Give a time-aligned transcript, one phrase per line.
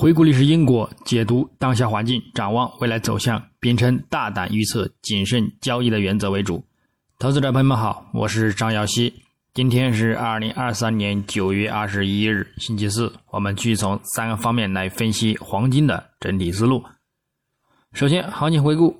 [0.00, 6.64] 回顾历史因果，解读当下环境，展望未来走向，秉承大胆预测、谨慎交易的原则为主。
[7.18, 9.12] 投资者朋友们好，我是张耀西。
[9.54, 13.12] 今天是二零二三年九月二十一日，星期四。
[13.32, 16.80] 我们继续从三个方面来分析黄金的整体思路。
[17.92, 18.96] 首先，行情回顾：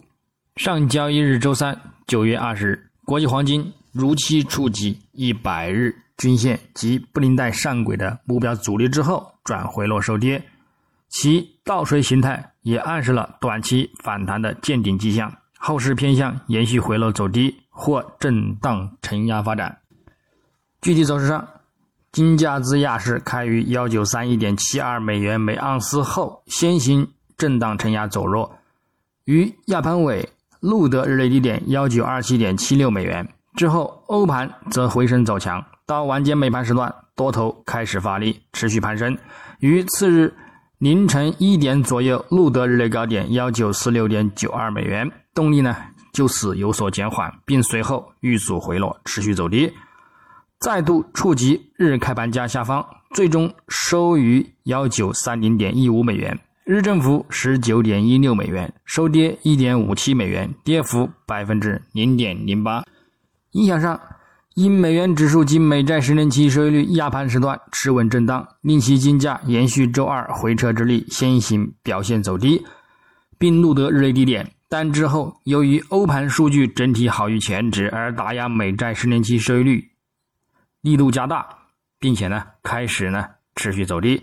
[0.57, 10.43] 上交易日周三九月二十日，国际黄金如期触及一百日均线及布林带上轨的目标阻力之后，转回落收跌。
[11.09, 19.79] 其倒锤形态也暗示了短期反弹的见顶迹象，后市偏向延续回落走低或震荡承压发展。
[20.83, 21.49] 具体走势上，
[22.13, 28.59] 金价自亚市开于幺九三一点七二美元每盎司后，先行震荡承压走弱，
[29.25, 30.29] 于亚盘尾
[30.61, 39.17] 录得日内低点幺九二七点七六美元之后，欧盘则回升走强，到晚间美盘时段，多头开始发力，持续攀升，
[39.61, 40.35] 于次日。
[40.79, 45.77] 凌晨一点左右，录得日内高点幺九四六点九二美元，动力呢
[46.13, 49.73] 就此有所减缓，并随后遇阻回落，持续走低，
[50.61, 62.85] 再度触及日开盘价下方，最终收于幺九三零点一五美元，日振幅十九点一六美元，收跌一点五七美元，跌幅百分之零点零八。
[63.51, 64.01] 影响上。
[64.59, 72.67] 因美元指数及美债十年期收益率压盘时段持稳震荡，令其金价延续周二回撤之力，先行表现走低，
[73.39, 74.51] 并录得日内低点。
[74.69, 79.93] 但之后由于欧盘数据整体好于前值，而打压美债十年期收益率
[80.81, 81.47] 力度加大，
[82.01, 84.21] 并且呢开始呢持续走低，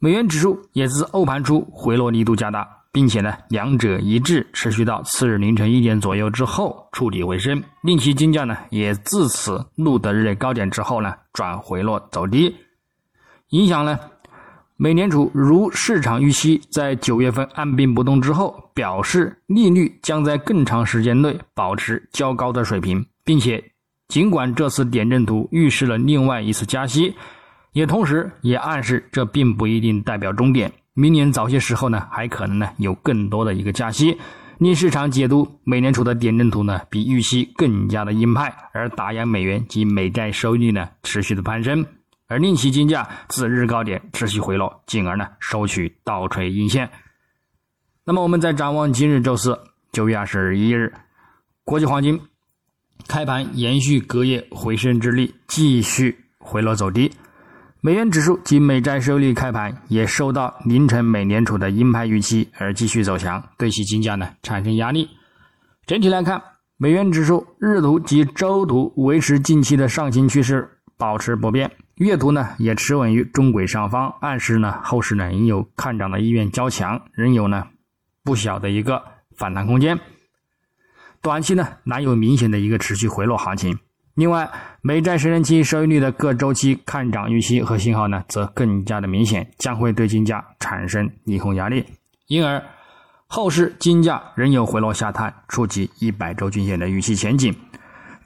[0.00, 2.79] 美元指数也自欧盘初回落力度加大。
[2.92, 12.54] 并且呢，两者一致，持续到次日凌晨一点左右之后触底回升，令其金价呢也自此录得日内高点之后呢转回落走低。
[13.50, 13.98] 影响呢，
[14.76, 23.62] 美联储如市场预期，在九月份按兵不动之后，表示利率将在更长时间内保持较高的水平，并且
[24.08, 27.14] 尽管这次点阵图预示了另外一次加息，
[27.72, 30.72] 也同时也暗示这并不一定代表终点。
[31.00, 34.14] 明年早些时候呢，还可能呢有更多的一个加息，
[34.58, 41.86] 令市场解读美联储的点阵图呢比预期更加的鹰派，而打压美元及美债收益率呢持续的攀升，
[42.26, 46.90] 而令其金价自日高点持续回落，进而呢收取倒锤阴线。
[48.04, 49.58] 那么我们再展望今日周四
[49.92, 50.92] 九月二十一日，
[51.64, 52.20] 国际黄金
[53.08, 57.10] 开盘延续隔夜回升之力，继续回落走低。
[57.82, 65.08] 美元指数及美债收益率开盘也受到凌晨美联储的鹰派预期而继续走强，对其金价呢产生压力。
[65.86, 66.42] 整体来看，
[66.76, 70.68] 美元指数日图及周图维持近期的上行趋势，
[70.98, 77.66] 保持不变；月图呢也持稳于中轨上方，暗示呢后市呢仍有看涨的意愿较强，仍有呢
[78.22, 79.02] 不小的一个
[79.34, 79.98] 反弹空间。
[81.22, 83.78] 短期呢难有明显的一个持续回落行情。
[84.20, 84.50] 另外，
[84.82, 91.86] 美债十年期收益率的各周期看涨预期和信号呢，则更加的明显，将会对金价产生利空压力。
[92.26, 92.62] 因而，
[93.28, 97.56] 后市金价仍有回落下探、触及一百周均线的预期前景。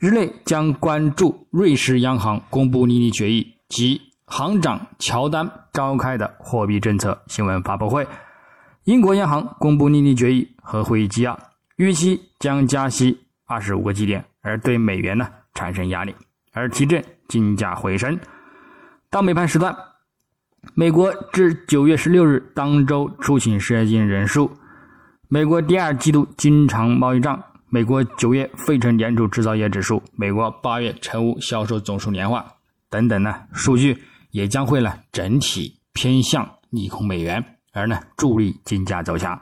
[0.01, 8.05] 日内将关注瑞士央行公布利率决议及行长乔丹召开的货币政策新闻发布会。
[8.83, 11.39] 英国央行公布利率决议和会议纪要，
[11.77, 13.17] 预期将加息
[13.47, 15.29] 二十五个基点，而对美元呢？
[15.55, 16.15] 产生压力，
[16.53, 18.19] 而提振金价回升。
[19.09, 19.75] 到美盘时段，
[20.75, 24.51] 美国至九月十六日当周出行失业金人数、
[25.29, 32.45] 美国第二季度经常贸易账、美国九月费城联储制造业指数、美国八月成屋销售总数年化
[32.91, 39.41] 等等呢数据，也将会呢整体偏向利空美元，而呢助力金价走强。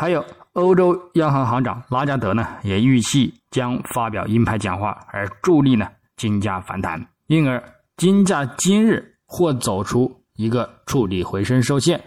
[0.00, 0.24] 还有
[0.54, 7.62] 欧洲央行行长拉加德呢，也预期将发表鹰派讲话，而助力呢金价反弹，因而
[7.98, 12.02] 金价今日或走出一个触底回升受限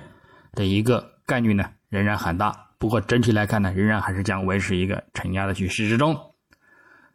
[0.53, 2.51] 的一个概率呢仍然很大。
[2.79, 6.19] 不过整体来看呢，仍然还是将维持一个承压的趋势之中。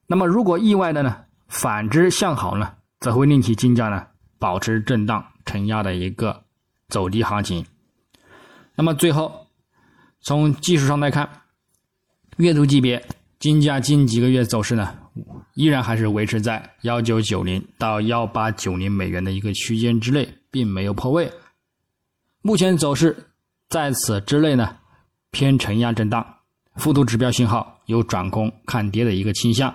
[0.07, 1.17] 那么如果意外的呢
[1.49, 4.07] 反之向好呢，则会令其金价呢
[4.39, 6.45] 保持震荡承压的一个
[6.89, 7.67] 走低行情。
[8.77, 9.48] 那么最后。
[10.21, 11.29] 从技术上来看，
[12.37, 13.03] 月度级别
[13.39, 14.99] 金价近几个月走势呢，
[15.55, 21.31] 依然还是维持在幺九九零到幺八九零美元的一个区间之内，并没有破位。
[22.43, 23.17] 目前走势
[23.69, 24.77] 在此之内呢，
[25.31, 26.25] 偏承压震荡，
[26.77, 29.75] 幅度指标信号有转空看跌的一个倾向，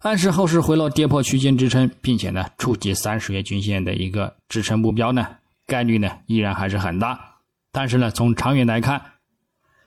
[0.00, 5.26] 暗示后市回落跌破区间支撑，并且呢触及三十月均线的一个支撑目标呢，
[5.66, 7.18] 概率呢依然还是很大。
[7.72, 9.00] 但是呢，从长远来看，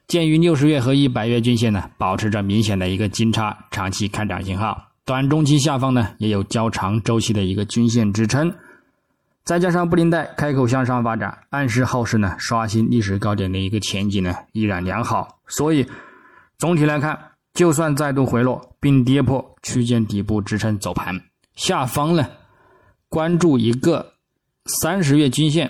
[0.07, 8.56] 鉴于六十月和一百月均线呢保持着明显的一个金叉，长期看涨信号，短中期下方呢也有较长周期的一个均线支撑，
[9.44, 15.86] 再加上布林带开口向上发展，暗示后市呢刷新历史高点的一个前景呢依然良好，所以
[16.57, 17.19] 总体来看，
[17.53, 21.21] 就算再度回落并跌破区间底部支撑走盘，
[21.56, 22.25] 下方呢
[23.10, 24.13] 关注一个
[24.68, 25.69] 三十月均线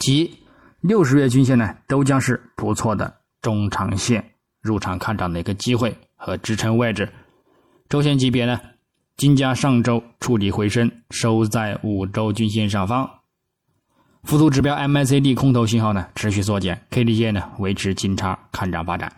[0.00, 0.40] 及。
[0.80, 7.08] 六十月均线呢，都将是不错的中长线入场看涨的一个机会和支撑位置。
[7.88, 8.60] 周线级别呢，
[9.16, 13.08] 金价上周触底回升，收在五周均线上方。
[14.24, 19.10] 附图指标 MACD 空头信号呢持续缩减，K D 线呢维持金叉看涨发展。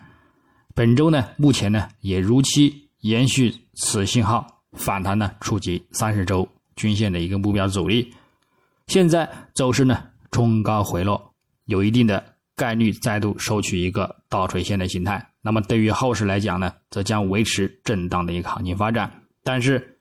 [0.73, 8.13] 本周呢，目前呢也如期延续此信号反弹呢，触及三十周均线的一个目标阻力。
[8.87, 10.01] 现在走势呢
[10.31, 11.33] 冲高回落。
[11.65, 12.30] 有一定的
[12.61, 19.11] 概率再度收取一个倒垂线的形态，那么对于后市来讲呢，则将维持震荡的一个行情发展。
[19.43, 19.97] 但是，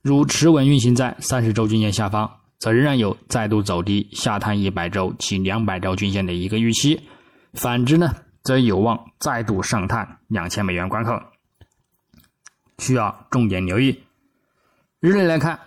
[0.00, 7.00] 如持稳运行在三十周均线下方，则仍然有再度走低下探一百周及两百周均线的一个预期。
[7.54, 8.14] 反之呢，
[8.44, 11.20] 则有望再度上探两千美元关口，
[12.78, 13.98] 需要重点留意。
[15.00, 15.58] 日内来看，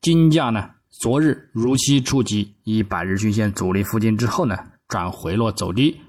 [0.00, 0.70] 金价呢？
[1.00, 4.56] 昨日如期触及一百日均线阻力附近之后呢，
[4.92, 6.02] 转回落走低，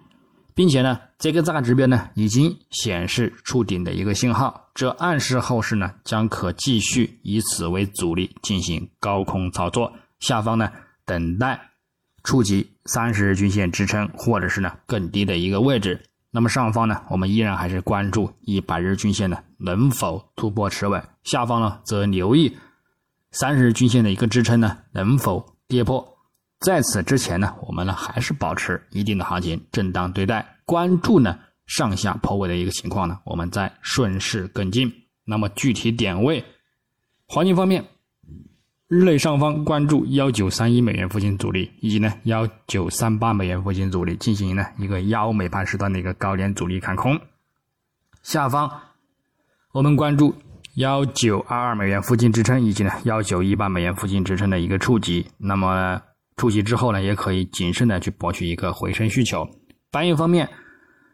[0.53, 10.69] 并且呢，这个大指标呢已经显示触顶的一个信号，这暗示后市呢将可继续以此为阻力进行高空操作，下方呢
[11.05, 11.69] 等待
[12.25, 16.03] 触及三十日均线支撑或者是呢更低的一个位置。
[16.29, 22.57] 那么上方呢，我们依然还是关注一百日均线呢能否突破持稳，下方呢则留意。
[23.31, 26.12] 三十日均线的一个支撑呢，能否跌破？
[26.63, 34.91] 在此之前呢，我们呢还是保持一定的行情震荡对待，关注呢上下破位的一个情况呢，我们再顺势跟进。
[35.25, 36.43] 那么具体点位，
[37.27, 37.85] 黄金方面，
[38.87, 47.19] 日内上方关注幺九三一美元附近阻力，以及呢幺九三八美元附近阻力，进行呢一个幺美盘时段的一个高点阻力看空。
[48.21, 48.71] 下方
[49.73, 50.33] 我们关注。
[50.75, 56.01] 幺九二二美元附近支撑，以及呢幺九一八美元附近支撑的一个触及，那么
[56.35, 59.47] 触及之后呢，也可以谨慎的去博取一个回升需求。
[59.91, 60.49] 白银方面，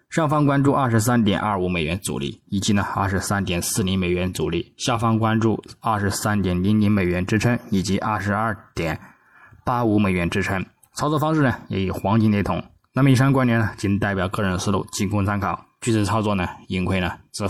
[0.10, 9.00] 上方关注二十三点二五美元阻力，以及呢二十三点四零美元阻力；下方关注二十三点零零美元支撑，以及二十二点
[9.64, 10.66] 八五美元支撑。
[10.96, 12.64] 操作方式呢，也与黄金雷同。
[12.94, 15.66] 那么以上观点呢，仅代表个人思路，仅供参考。
[15.80, 17.48] 据此操作呢，盈亏呢自负。